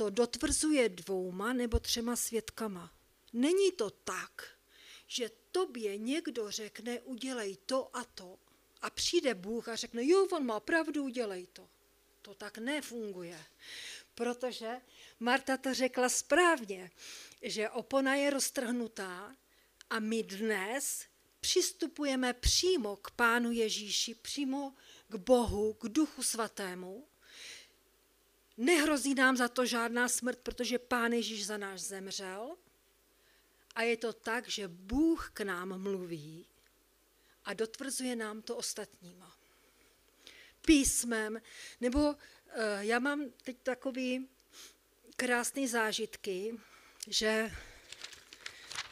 to 0.00 0.10
dotvrzuje 0.10 0.88
dvouma 0.88 1.52
nebo 1.52 1.78
třema 1.78 2.16
svědkama. 2.16 2.92
Není 3.32 3.72
to 3.72 3.90
tak, 3.90 4.48
že 5.06 5.30
tobě 5.52 5.98
někdo 5.98 6.50
řekne, 6.50 7.00
udělej 7.00 7.56
to 7.56 7.96
a 7.96 8.04
to, 8.04 8.38
a 8.82 8.90
přijde 8.90 9.34
Bůh 9.34 9.68
a 9.68 9.76
řekne, 9.76 10.06
jo, 10.06 10.26
on 10.32 10.46
má 10.46 10.60
pravdu, 10.60 11.04
udělej 11.04 11.46
to. 11.46 11.68
To 12.22 12.34
tak 12.34 12.58
nefunguje. 12.58 13.44
Protože 14.14 14.80
Marta 15.20 15.56
to 15.56 15.74
řekla 15.74 16.08
správně, 16.08 16.90
že 17.42 17.70
opona 17.70 18.14
je 18.14 18.30
roztrhnutá 18.30 19.36
a 19.90 19.98
my 19.98 20.22
dnes 20.22 21.04
přistupujeme 21.40 22.32
přímo 22.32 22.96
k 22.96 23.10
Pánu 23.10 23.50
Ježíši, 23.50 24.14
přímo 24.14 24.74
k 25.08 25.14
Bohu, 25.14 25.72
k 25.72 25.88
Duchu 25.88 26.22
Svatému. 26.22 27.09
Nehrozí 28.56 29.14
nám 29.14 29.36
za 29.36 29.48
to 29.48 29.66
žádná 29.66 30.08
smrt, 30.08 30.38
protože 30.38 30.78
Pán 30.78 31.12
Ježíš 31.12 31.46
za 31.46 31.56
náš 31.56 31.80
zemřel. 31.80 32.56
A 33.74 33.82
je 33.82 33.96
to 33.96 34.12
tak, 34.12 34.48
že 34.48 34.68
Bůh 34.68 35.30
k 35.34 35.40
nám 35.40 35.82
mluví 35.82 36.46
a 37.44 37.54
dotvrzuje 37.54 38.16
nám 38.16 38.42
to 38.42 38.56
ostatníma. 38.56 39.36
Písmem, 40.66 41.40
nebo 41.80 42.00
uh, 42.00 42.16
já 42.80 42.98
mám 42.98 43.30
teď 43.44 43.56
takový 43.62 44.28
krásný 45.16 45.68
zážitky, 45.68 46.60
že 47.06 47.52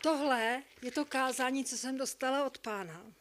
tohle 0.02 0.62
je 0.82 0.90
to 0.92 1.04
kázání, 1.04 1.64
co 1.64 1.78
jsem 1.78 1.96
dostala 1.96 2.44
od 2.44 2.58
pána. 2.58 3.12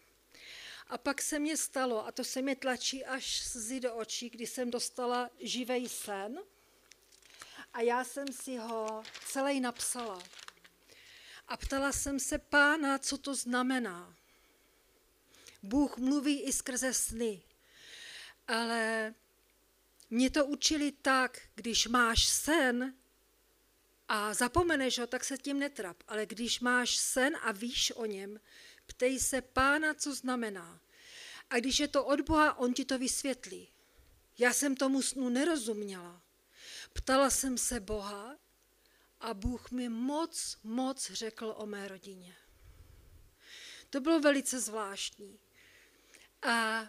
A 0.90 0.98
pak 0.98 1.22
se 1.22 1.40
mě 1.40 1.58
stalo, 1.58 2.08
a 2.08 2.12
to 2.12 2.24
se 2.24 2.42
mi 2.42 2.56
tlačí 2.56 3.06
až 3.06 3.42
slzy 3.42 3.80
do 3.80 3.96
očí, 3.96 4.30
kdy 4.30 4.48
jsem 4.48 4.72
dostala 4.72 5.30
živej 5.40 5.90
sen 5.90 6.40
a 7.74 7.82
já 7.82 8.04
jsem 8.04 8.28
si 8.28 8.58
ho 8.58 9.04
celý 9.26 9.60
napsala. 9.60 10.24
A 11.48 11.58
ptala 11.58 11.92
jsem 11.92 12.20
se 12.20 12.38
pána, 12.38 12.98
co 12.98 13.18
to 13.18 13.36
znamená. 13.36 14.16
Bůh 15.64 15.98
mluví 15.98 16.42
i 16.42 16.54
skrze 16.54 16.94
sny, 16.94 17.44
ale 18.48 19.14
mě 20.10 20.30
to 20.30 20.46
učili 20.46 20.92
tak, 20.92 21.42
když 21.56 21.88
máš 21.88 22.26
sen, 22.26 22.94
a 24.08 24.34
zapomeneš 24.34 25.00
ho, 25.00 25.08
tak 25.08 25.24
se 25.24 25.38
tím 25.38 25.60
netrap. 25.60 25.98
Ale 26.08 26.26
když 26.26 26.60
máš 26.60 26.98
sen 26.98 27.38
a 27.42 27.52
víš 27.52 27.94
o 27.96 28.06
něm, 28.06 28.40
ptej 28.88 29.20
se 29.20 29.42
pána, 29.42 29.94
co 29.94 30.16
znamená. 30.16 30.82
A 31.50 31.60
když 31.60 31.80
je 31.80 31.88
to 31.88 32.06
od 32.06 32.22
Boha, 32.22 32.54
on 32.58 32.74
ti 32.74 32.86
to 32.86 33.00
vysvětlí. 33.00 33.70
Já 34.38 34.54
jsem 34.54 34.76
tomu 34.76 35.02
snu 35.02 35.30
nerozuměla. 35.30 36.22
Ptala 36.94 37.30
jsem 37.30 37.58
se 37.58 37.80
Boha 37.80 38.38
a 39.20 39.34
Bůh 39.34 39.72
mi 39.72 39.90
moc, 39.90 40.58
moc 40.64 41.12
řekl 41.12 41.54
o 41.58 41.66
mé 41.66 41.88
rodině. 41.88 42.36
To 43.90 44.00
bylo 44.00 44.20
velice 44.20 44.60
zvláštní. 44.60 45.40
A 46.42 46.88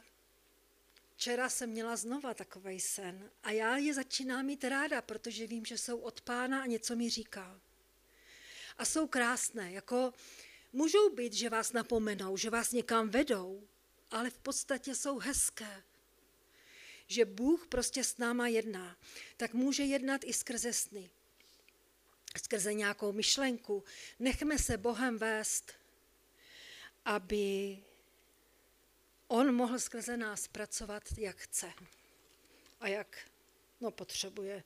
Včera 1.18 1.48
jsem 1.48 1.70
měla 1.70 1.96
znova 1.96 2.34
takový 2.34 2.80
sen 2.80 3.30
a 3.42 3.50
já 3.50 3.76
je 3.76 3.94
začínám 3.94 4.46
mít 4.46 4.64
ráda, 4.64 5.02
protože 5.02 5.46
vím, 5.46 5.64
že 5.64 5.78
jsou 5.78 5.98
od 5.98 6.20
pána 6.20 6.62
a 6.62 6.66
něco 6.66 6.96
mi 6.96 7.10
říká. 7.10 7.60
A 8.78 8.84
jsou 8.84 9.06
krásné, 9.06 9.72
jako 9.72 10.12
můžou 10.72 11.14
být, 11.14 11.32
že 11.32 11.50
vás 11.50 11.72
napomenou, 11.72 12.36
že 12.36 12.50
vás 12.50 12.72
někam 12.72 13.08
vedou, 13.08 13.68
ale 14.10 14.30
v 14.30 14.38
podstatě 14.38 14.94
jsou 14.94 15.18
hezké. 15.18 15.82
Že 17.06 17.24
Bůh 17.24 17.66
prostě 17.66 18.04
s 18.04 18.18
náma 18.18 18.48
jedná, 18.48 18.96
tak 19.36 19.54
může 19.54 19.82
jednat 19.82 20.20
i 20.24 20.32
skrze 20.32 20.72
sny, 20.72 21.10
skrze 22.38 22.74
nějakou 22.74 23.12
myšlenku. 23.12 23.84
Nechme 24.18 24.58
se 24.58 24.76
Bohem 24.76 25.18
vést, 25.18 25.72
aby 27.04 27.78
on 29.28 29.54
mohl 29.54 29.78
skrze 29.78 30.16
nás 30.16 30.48
pracovat, 30.48 31.02
jak 31.18 31.36
chce 31.36 31.72
a 32.80 32.88
jak 32.88 33.18
no, 33.80 33.90
potřebuje. 33.90 34.64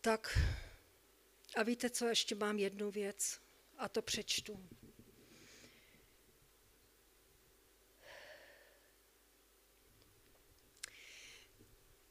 Tak 0.00 0.38
a 1.56 1.62
víte 1.62 1.90
co, 1.90 2.06
ještě 2.06 2.34
mám 2.34 2.58
jednu 2.58 2.90
věc 2.90 3.40
a 3.78 3.88
to 3.88 4.02
přečtu. 4.02 4.66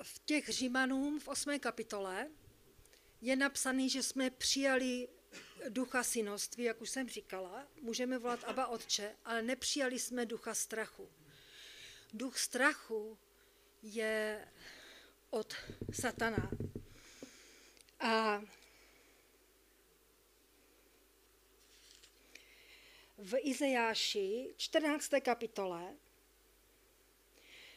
V 0.03 0.19
těch 0.25 0.49
Římanům 0.49 1.19
v 1.19 1.27
8. 1.27 1.59
kapitole 1.59 2.29
je 3.21 3.35
napsaný, 3.35 3.89
že 3.89 4.03
jsme 4.03 4.29
přijali 4.29 5.07
ducha 5.69 6.03
synoství, 6.03 6.63
jak 6.63 6.81
už 6.81 6.89
jsem 6.89 7.09
říkala, 7.09 7.67
můžeme 7.81 8.17
volat 8.17 8.43
Aba 8.43 8.67
Otče, 8.67 9.15
ale 9.25 9.41
nepřijali 9.41 9.99
jsme 9.99 10.25
ducha 10.25 10.53
strachu. 10.53 11.09
Duch 12.13 12.37
strachu 12.37 13.17
je 13.81 14.47
od 15.29 15.53
satana. 15.91 16.51
A 17.99 18.41
v 23.21 23.37
Izejáši 23.43 24.53
14. 24.57 25.09
kapitole 25.21 25.95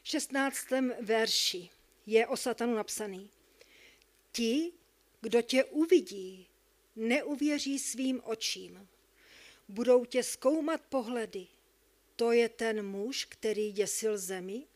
16. 0.03 0.57
verši 1.01 1.69
je 2.05 2.27
o 2.27 2.37
satanu 2.37 2.75
napsaný. 2.75 3.29
Ti, 4.31 4.71
kdo 5.21 5.41
tě 5.41 5.63
uvidí, 5.63 6.47
neuvěří 6.95 7.79
svým 7.79 8.21
očím. 8.23 8.87
Budou 9.67 10.05
tě 10.05 10.23
zkoumat 10.23 10.81
pohledy. 10.81 11.47
To 12.15 12.31
je 12.31 12.49
ten 12.49 12.85
muž, 12.85 13.25
který 13.25 13.71
děsil 13.71 14.17
zemi, 14.17 14.67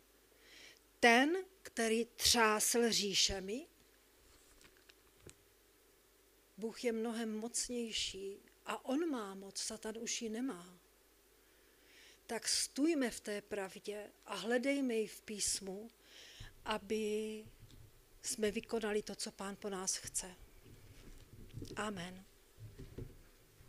ten, 1.00 1.38
který 1.62 2.06
třásl 2.06 2.92
říšemi. 2.92 3.68
Bůh 6.58 6.84
je 6.84 6.92
mnohem 6.92 7.38
mocnější 7.38 8.47
a 8.68 8.86
on 8.86 9.10
má 9.10 9.36
moc, 9.36 9.58
Satan 9.58 9.98
už 9.98 10.22
ji 10.22 10.30
nemá. 10.30 10.80
tak 12.28 12.48
stůjme 12.48 13.12
v 13.12 13.20
té 13.20 13.42
pravdě 13.42 14.12
a 14.26 14.36
hledejme 14.36 14.96
ji 14.96 15.08
v 15.08 15.22
písmu, 15.22 15.92
aby 16.66 17.46
jsme 18.22 18.52
vykonali 18.52 19.04
to, 19.04 19.16
co 19.16 19.32
Pán 19.32 19.56
po 19.56 19.70
nás 19.70 19.96
chce. 19.96 20.36
Amen. 21.76 22.27